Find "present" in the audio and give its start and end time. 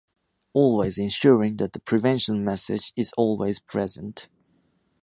3.59-4.29